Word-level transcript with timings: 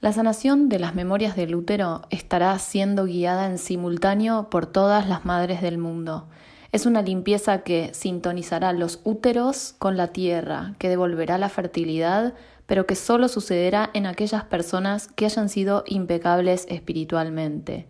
La 0.00 0.12
sanación 0.12 0.68
de 0.68 0.78
las 0.78 0.94
memorias 0.94 1.34
del 1.34 1.56
útero 1.56 2.02
estará 2.10 2.56
siendo 2.60 3.06
guiada 3.06 3.46
en 3.46 3.58
simultáneo 3.58 4.48
por 4.48 4.64
todas 4.66 5.08
las 5.08 5.24
madres 5.24 5.60
del 5.60 5.76
mundo. 5.76 6.28
Es 6.70 6.86
una 6.86 7.02
limpieza 7.02 7.64
que 7.64 7.90
sintonizará 7.94 8.72
los 8.72 9.00
úteros 9.02 9.74
con 9.80 9.96
la 9.96 10.12
tierra, 10.12 10.76
que 10.78 10.88
devolverá 10.88 11.36
la 11.36 11.48
fertilidad, 11.48 12.34
pero 12.66 12.86
que 12.86 12.94
solo 12.94 13.26
sucederá 13.26 13.90
en 13.92 14.06
aquellas 14.06 14.44
personas 14.44 15.08
que 15.08 15.24
hayan 15.24 15.48
sido 15.48 15.82
impecables 15.88 16.66
espiritualmente. 16.68 17.88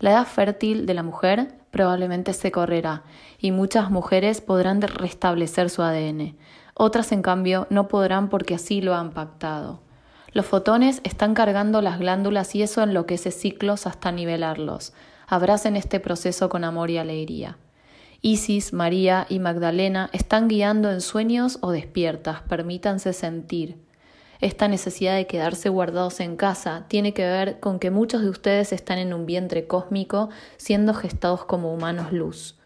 La 0.00 0.10
edad 0.10 0.26
fértil 0.26 0.84
de 0.84 0.94
la 0.94 1.04
mujer 1.04 1.54
probablemente 1.70 2.32
se 2.32 2.50
correrá 2.50 3.04
y 3.38 3.52
muchas 3.52 3.92
mujeres 3.92 4.40
podrán 4.40 4.82
restablecer 4.82 5.70
su 5.70 5.82
ADN. 5.82 6.36
Otras, 6.74 7.12
en 7.12 7.22
cambio, 7.22 7.68
no 7.70 7.86
podrán 7.86 8.30
porque 8.30 8.56
así 8.56 8.80
lo 8.80 8.96
han 8.96 9.12
pactado. 9.12 9.85
Los 10.36 10.44
fotones 10.44 11.00
están 11.02 11.32
cargando 11.32 11.80
las 11.80 11.98
glándulas 11.98 12.54
y 12.54 12.62
eso 12.62 12.82
enloquece 12.82 13.30
ciclos 13.30 13.86
hasta 13.86 14.12
nivelarlos. 14.12 14.92
Abracen 15.26 15.76
este 15.76 15.98
proceso 15.98 16.50
con 16.50 16.62
amor 16.62 16.90
y 16.90 16.98
alegría. 16.98 17.56
Isis, 18.20 18.74
María 18.74 19.24
y 19.30 19.38
Magdalena 19.38 20.10
están 20.12 20.46
guiando 20.46 20.90
en 20.90 21.00
sueños 21.00 21.56
o 21.62 21.70
despiertas, 21.70 22.42
permítanse 22.42 23.14
sentir. 23.14 23.78
Esta 24.38 24.68
necesidad 24.68 25.16
de 25.16 25.26
quedarse 25.26 25.70
guardados 25.70 26.20
en 26.20 26.36
casa 26.36 26.84
tiene 26.88 27.14
que 27.14 27.24
ver 27.24 27.58
con 27.58 27.78
que 27.78 27.90
muchos 27.90 28.20
de 28.20 28.28
ustedes 28.28 28.74
están 28.74 28.98
en 28.98 29.14
un 29.14 29.24
vientre 29.24 29.66
cósmico 29.66 30.28
siendo 30.58 30.92
gestados 30.92 31.46
como 31.46 31.72
humanos 31.72 32.12
luz. 32.12 32.58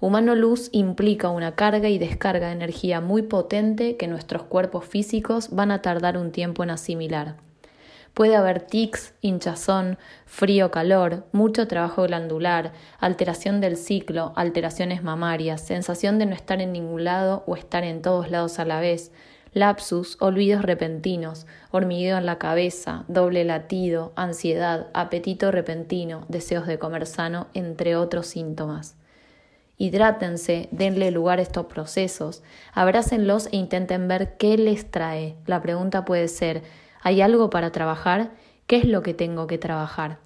Humano 0.00 0.34
luz 0.34 0.68
implica 0.72 1.30
una 1.30 1.54
carga 1.54 1.88
y 1.88 1.98
descarga 1.98 2.48
de 2.48 2.54
energía 2.54 3.00
muy 3.00 3.22
potente 3.22 3.96
que 3.96 4.08
nuestros 4.08 4.42
cuerpos 4.42 4.84
físicos 4.84 5.50
van 5.50 5.70
a 5.70 5.82
tardar 5.82 6.18
un 6.18 6.30
tiempo 6.30 6.62
en 6.62 6.70
asimilar. 6.70 7.36
Puede 8.14 8.36
haber 8.36 8.60
tics, 8.60 9.12
hinchazón, 9.22 9.98
frío, 10.24 10.70
calor, 10.70 11.24
mucho 11.32 11.66
trabajo 11.66 12.04
glandular, 12.04 12.72
alteración 13.00 13.60
del 13.60 13.76
ciclo, 13.76 14.32
alteraciones 14.36 15.02
mamarias, 15.02 15.62
sensación 15.62 16.20
de 16.20 16.26
no 16.26 16.34
estar 16.34 16.60
en 16.60 16.72
ningún 16.72 17.02
lado 17.02 17.42
o 17.48 17.56
estar 17.56 17.82
en 17.82 18.02
todos 18.02 18.30
lados 18.30 18.60
a 18.60 18.64
la 18.64 18.78
vez, 18.78 19.10
lapsus, 19.52 20.16
olvidos 20.20 20.62
repentinos, 20.62 21.46
hormigueo 21.72 22.16
en 22.16 22.26
la 22.26 22.38
cabeza, 22.38 23.04
doble 23.08 23.44
latido, 23.44 24.12
ansiedad, 24.14 24.88
apetito 24.94 25.50
repentino, 25.50 26.24
deseos 26.28 26.68
de 26.68 26.78
comer 26.78 27.06
sano, 27.06 27.48
entre 27.52 27.96
otros 27.96 28.28
síntomas. 28.28 28.96
Hidrátense, 29.76 30.68
denle 30.70 31.10
lugar 31.10 31.40
a 31.40 31.42
estos 31.42 31.66
procesos, 31.66 32.42
abrácenlos 32.72 33.48
e 33.50 33.56
intenten 33.56 34.06
ver 34.06 34.36
qué 34.36 34.56
les 34.56 34.90
trae. 34.90 35.36
La 35.46 35.60
pregunta 35.60 36.04
puede 36.04 36.28
ser, 36.28 36.62
¿hay 37.02 37.20
algo 37.20 37.50
para 37.50 37.72
trabajar? 37.72 38.30
¿Qué 38.66 38.76
es 38.76 38.84
lo 38.84 39.02
que 39.02 39.14
tengo 39.14 39.46
que 39.46 39.58
trabajar? 39.58 40.18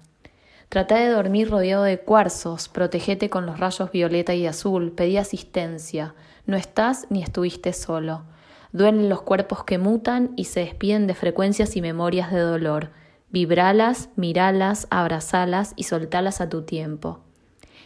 Trata 0.69 0.97
de 0.97 1.09
dormir 1.09 1.49
rodeado 1.49 1.83
de 1.83 1.99
cuarzos, 1.99 2.69
protegete 2.69 3.31
con 3.31 3.47
los 3.47 3.59
rayos 3.59 3.91
violeta 3.91 4.35
y 4.35 4.45
azul, 4.45 4.91
pedí 4.91 5.17
asistencia. 5.17 6.13
No 6.45 6.55
estás 6.55 7.07
ni 7.09 7.23
estuviste 7.23 7.73
solo. 7.73 8.21
Duelen 8.71 9.09
los 9.09 9.23
cuerpos 9.23 9.63
que 9.63 9.79
mutan 9.79 10.31
y 10.35 10.45
se 10.45 10.59
despiden 10.59 11.07
de 11.07 11.15
frecuencias 11.15 11.75
y 11.75 11.81
memorias 11.81 12.31
de 12.31 12.41
dolor. 12.41 12.91
Vibralas, 13.31 14.09
miralas, 14.15 14.85
abrazalas 14.91 15.73
y 15.75 15.83
soltalas 15.83 16.39
a 16.39 16.49
tu 16.49 16.61
tiempo. 16.61 17.21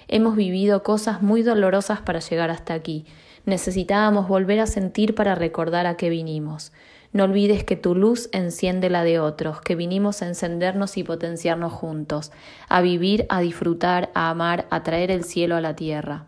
Hemos 0.08 0.36
vivido 0.36 0.84
cosas 0.84 1.22
muy 1.22 1.44
dolorosas 1.44 2.02
para 2.02 2.20
llegar 2.20 2.50
hasta 2.50 2.74
aquí. 2.74 3.06
Necesitábamos 3.46 4.28
volver 4.28 4.60
a 4.60 4.68
sentir 4.68 5.16
para 5.16 5.36
recordar 5.36 5.86
a 5.86 5.98
qué 5.98 6.10
vinimos. 6.10 6.72
No 7.14 7.26
olvides 7.26 7.64
que 7.64 7.76
tu 7.76 7.94
luz 7.94 8.30
enciende 8.32 8.90
la 8.90 9.04
de 9.04 9.20
otros, 9.20 9.62
que 9.62 9.76
vinimos 9.76 10.22
a 10.22 10.28
encendernos 10.28 10.98
y 10.98 11.04
potenciarnos 11.04 11.72
juntos, 11.72 12.32
a 12.70 12.82
vivir, 12.82 13.28
a 13.30 13.40
disfrutar, 13.40 14.10
a 14.16 14.32
amar, 14.32 14.66
a 14.72 14.82
traer 14.82 15.12
el 15.12 15.24
cielo 15.24 15.56
a 15.56 15.62
la 15.62 15.76
tierra. 15.76 16.26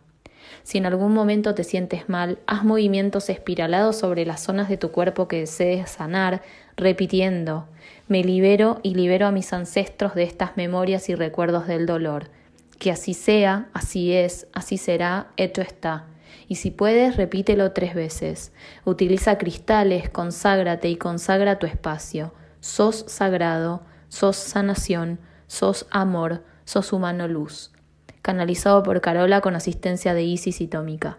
Si 0.61 0.77
en 0.77 0.85
algún 0.85 1.13
momento 1.13 1.55
te 1.55 1.63
sientes 1.63 2.07
mal, 2.07 2.37
haz 2.45 2.63
movimientos 2.63 3.29
espiralados 3.29 3.97
sobre 3.97 4.25
las 4.25 4.43
zonas 4.43 4.69
de 4.69 4.77
tu 4.77 4.91
cuerpo 4.91 5.27
que 5.27 5.39
desees 5.39 5.89
sanar, 5.89 6.43
repitiendo, 6.77 7.67
me 8.07 8.23
libero 8.23 8.79
y 8.83 8.93
libero 8.93 9.25
a 9.25 9.31
mis 9.31 9.53
ancestros 9.53 10.13
de 10.13 10.23
estas 10.23 10.55
memorias 10.55 11.09
y 11.09 11.15
recuerdos 11.15 11.65
del 11.65 11.85
dolor. 11.85 12.29
Que 12.79 12.91
así 12.91 13.13
sea, 13.13 13.69
así 13.73 14.13
es, 14.13 14.47
así 14.53 14.77
será, 14.77 15.31
hecho 15.37 15.61
está. 15.61 16.07
Y 16.47 16.55
si 16.55 16.71
puedes, 16.71 17.17
repítelo 17.17 17.71
tres 17.71 17.95
veces. 17.95 18.51
Utiliza 18.83 19.37
cristales, 19.37 20.09
conságrate 20.09 20.89
y 20.89 20.97
consagra 20.97 21.57
tu 21.57 21.65
espacio. 21.65 22.33
Sos 22.59 23.05
sagrado, 23.07 23.81
sos 24.09 24.35
sanación, 24.35 25.19
sos 25.47 25.87
amor, 25.89 26.43
sos 26.65 26.93
humano 26.93 27.27
luz. 27.27 27.71
Canalizado 28.21 28.83
por 28.83 29.01
Carola 29.01 29.41
con 29.41 29.55
asistencia 29.55 30.13
de 30.13 30.23
Isis 30.23 30.61
y 30.61 30.67
Tómica. 30.67 31.17